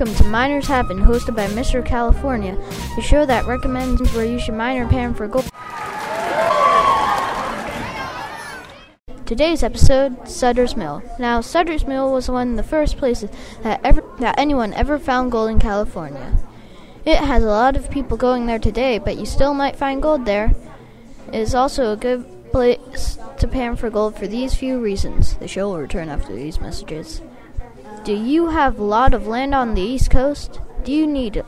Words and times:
Welcome 0.00 0.26
to 0.26 0.30
Miners 0.30 0.68
Haven, 0.68 0.98
hosted 0.98 1.34
by 1.34 1.48
Mr. 1.48 1.84
California, 1.84 2.54
the 2.94 3.02
show 3.02 3.26
that 3.26 3.46
recommends 3.46 4.00
where 4.14 4.24
you 4.24 4.38
should 4.38 4.54
mine 4.54 4.78
or 4.78 4.88
pan 4.88 5.12
for 5.12 5.26
gold. 5.26 5.50
Today's 9.26 9.64
episode, 9.64 10.28
Sutter's 10.28 10.76
Mill. 10.76 11.02
Now, 11.18 11.40
Sutter's 11.40 11.84
Mill 11.84 12.12
was 12.12 12.30
one 12.30 12.52
of 12.52 12.56
the 12.56 12.62
first 12.62 12.96
places 12.96 13.28
that 13.64 13.80
ever 13.82 14.04
that 14.20 14.38
anyone 14.38 14.72
ever 14.74 15.00
found 15.00 15.32
gold 15.32 15.50
in 15.50 15.58
California. 15.58 16.38
It 17.04 17.18
has 17.18 17.42
a 17.42 17.48
lot 17.48 17.74
of 17.74 17.90
people 17.90 18.16
going 18.16 18.46
there 18.46 18.60
today, 18.60 18.98
but 18.98 19.18
you 19.18 19.26
still 19.26 19.52
might 19.52 19.74
find 19.74 20.00
gold 20.00 20.26
there. 20.26 20.54
It 21.32 21.40
is 21.40 21.56
also 21.56 21.92
a 21.92 21.96
good 21.96 22.24
place 22.52 23.18
to 23.38 23.48
pan 23.48 23.74
for 23.74 23.90
gold 23.90 24.14
for 24.14 24.28
these 24.28 24.54
few 24.54 24.78
reasons. 24.78 25.36
The 25.38 25.48
show 25.48 25.70
will 25.70 25.80
return 25.80 26.08
after 26.08 26.32
these 26.32 26.60
messages. 26.60 27.20
Do 28.04 28.14
you 28.14 28.48
have 28.48 28.78
a 28.78 28.84
lot 28.84 29.12
of 29.12 29.26
land 29.26 29.54
on 29.54 29.74
the 29.74 29.82
East 29.82 30.10
Coast? 30.10 30.60
Do 30.84 30.92
you 30.92 31.06
need 31.06 31.44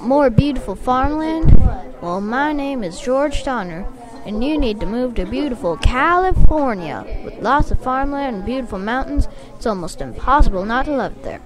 more 0.00 0.30
beautiful 0.30 0.76
farmland? 0.76 1.52
Well, 2.00 2.20
my 2.20 2.52
name 2.52 2.84
is 2.84 3.00
George 3.00 3.42
Donner, 3.42 3.86
and 4.24 4.44
you 4.44 4.58
need 4.58 4.78
to 4.80 4.86
move 4.86 5.14
to 5.14 5.26
beautiful 5.26 5.76
California. 5.76 7.04
With 7.24 7.42
lots 7.42 7.70
of 7.70 7.82
farmland 7.82 8.36
and 8.36 8.44
beautiful 8.44 8.78
mountains, 8.78 9.26
it's 9.56 9.66
almost 9.66 10.00
impossible 10.00 10.64
not 10.64 10.84
to 10.84 10.96
love 10.96 11.12
it 11.12 11.22
there. 11.22 11.42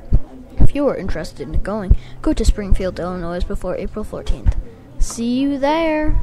If 0.59 0.75
you 0.75 0.87
are 0.89 0.97
interested 0.97 1.49
in 1.49 1.63
going, 1.63 1.97
go 2.21 2.33
to 2.33 2.45
Springfield, 2.45 2.99
Illinois 3.01 3.45
before 3.45 3.77
April 3.77 4.05
14th. 4.05 4.57
See 4.99 5.39
you 5.41 5.59
there! 5.59 6.21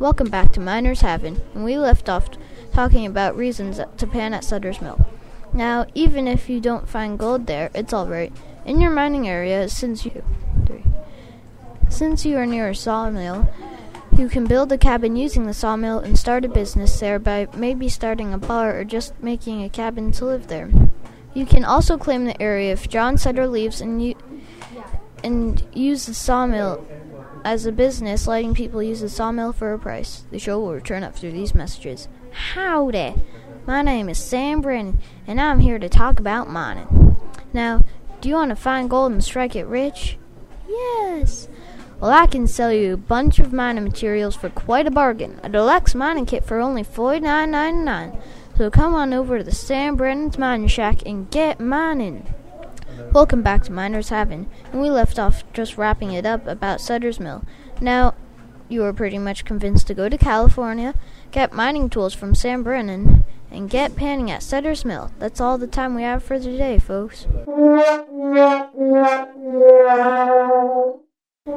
Welcome 0.00 0.28
back 0.28 0.52
to 0.52 0.60
Miners 0.60 1.02
Haven, 1.02 1.40
and 1.54 1.64
we 1.64 1.78
left 1.78 2.08
off 2.08 2.28
talking 2.72 3.06
about 3.06 3.36
reasons 3.36 3.80
to 3.96 4.06
pan 4.06 4.34
at 4.34 4.44
Sutter's 4.44 4.80
Mill. 4.80 5.06
Now, 5.54 5.86
even 5.94 6.26
if 6.26 6.50
you 6.50 6.60
don't 6.60 6.88
find 6.88 7.18
gold 7.18 7.46
there, 7.46 7.70
it's 7.74 7.94
alright. 7.94 8.32
In 8.66 8.80
your 8.80 8.90
mining 8.90 9.28
area, 9.28 9.68
since 9.68 10.04
you 10.04 10.22
since 11.88 12.26
you 12.26 12.36
are 12.38 12.46
near 12.46 12.70
a 12.70 12.74
sawmill, 12.74 13.48
you 14.18 14.28
can 14.28 14.46
build 14.46 14.72
a 14.72 14.78
cabin 14.78 15.14
using 15.14 15.46
the 15.46 15.54
sawmill 15.54 16.00
and 16.00 16.18
start 16.18 16.44
a 16.44 16.48
business 16.48 16.98
there 16.98 17.20
by 17.20 17.46
maybe 17.56 17.88
starting 17.88 18.34
a 18.34 18.38
bar 18.38 18.76
or 18.76 18.84
just 18.84 19.14
making 19.22 19.62
a 19.62 19.68
cabin 19.68 20.10
to 20.12 20.24
live 20.24 20.48
there. 20.48 20.70
You 21.34 21.46
can 21.46 21.64
also 21.64 21.96
claim 21.96 22.24
the 22.24 22.40
area 22.42 22.72
if 22.72 22.88
John 22.88 23.16
Sutter 23.16 23.46
leaves 23.46 23.80
and 23.80 24.04
you 24.04 24.16
and 25.22 25.64
use 25.72 26.06
the 26.06 26.14
sawmill 26.14 26.84
as 27.44 27.66
a 27.66 27.72
business, 27.72 28.26
letting 28.26 28.54
people 28.54 28.82
use 28.82 29.00
the 29.00 29.08
sawmill 29.08 29.52
for 29.52 29.72
a 29.72 29.78
price. 29.78 30.24
The 30.30 30.38
show 30.38 30.58
will 30.58 30.74
return 30.74 31.04
after 31.04 31.30
these 31.30 31.54
messages. 31.54 32.08
Howdy! 32.34 33.14
My 33.64 33.80
name 33.82 34.08
is 34.08 34.18
Sam 34.18 34.60
Brennan, 34.60 34.98
and 35.24 35.40
I'm 35.40 35.60
here 35.60 35.78
to 35.78 35.88
talk 35.88 36.18
about 36.18 36.50
mining. 36.50 37.16
Now, 37.52 37.84
do 38.20 38.28
you 38.28 38.34
want 38.34 38.48
to 38.48 38.56
find 38.56 38.90
gold 38.90 39.12
and 39.12 39.22
strike 39.22 39.54
it 39.54 39.66
rich? 39.66 40.18
Yes. 40.68 41.48
Well, 42.00 42.10
I 42.10 42.26
can 42.26 42.48
sell 42.48 42.72
you 42.72 42.94
a 42.94 42.96
bunch 42.96 43.38
of 43.38 43.52
mining 43.52 43.84
materials 43.84 44.34
for 44.34 44.48
quite 44.48 44.88
a 44.88 44.90
bargain. 44.90 45.38
A 45.44 45.48
deluxe 45.48 45.94
mining 45.94 46.26
kit 46.26 46.44
for 46.44 46.58
only 46.58 46.82
$49.99. 46.82 48.20
So 48.58 48.68
come 48.68 48.94
on 48.96 49.14
over 49.14 49.38
to 49.38 49.44
the 49.44 49.54
Sam 49.54 49.96
Brennan's 49.96 50.36
Mining 50.36 50.66
Shack 50.66 51.06
and 51.06 51.30
get 51.30 51.60
mining. 51.60 52.34
Welcome 53.12 53.42
back 53.42 53.62
to 53.64 53.72
Miners 53.72 54.08
Haven, 54.08 54.48
and 54.72 54.82
we 54.82 54.90
left 54.90 55.20
off 55.20 55.44
just 55.52 55.78
wrapping 55.78 56.10
it 56.10 56.26
up 56.26 56.48
about 56.48 56.80
Sutter's 56.80 57.20
Mill. 57.20 57.44
Now, 57.80 58.14
you 58.68 58.84
are 58.84 58.92
pretty 58.92 59.18
much 59.18 59.44
convinced 59.44 59.86
to 59.88 59.94
go 59.94 60.08
to 60.08 60.18
California, 60.18 60.94
get 61.30 61.52
mining 61.52 61.88
tools 61.90 62.14
from 62.14 62.34
Sam 62.34 62.62
Brennan, 62.62 63.24
and 63.50 63.70
get 63.70 63.96
panning 63.96 64.30
at 64.30 64.42
Sutter's 64.42 64.84
Mill. 64.84 65.12
That's 65.18 65.40
all 65.40 65.58
the 65.58 65.66
time 65.66 65.94
we 65.94 66.02
have 66.02 66.22
for 66.22 66.38
today, 66.38 66.78
folks. 66.78 67.26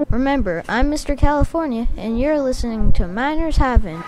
Remember, 0.10 0.64
I'm 0.68 0.92
Mr. 0.92 1.18
California, 1.18 1.88
and 1.96 2.20
you're 2.20 2.42
listening 2.42 2.92
to 2.94 3.08
Miners 3.08 3.58
Haven. 3.58 4.04